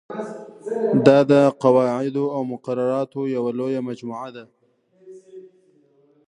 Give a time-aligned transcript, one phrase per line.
[1.05, 4.43] دا د قواعدو او مقرراتو یوه لویه مجموعه ده.